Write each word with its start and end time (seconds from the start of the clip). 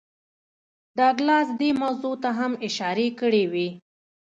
ډاګلاس 0.97 1.47
دې 1.59 1.69
موضوع 1.81 2.15
ته 2.23 2.29
هم 2.37 2.51
اشارې 2.67 3.07
کړې 3.19 3.43
وې 3.51 3.67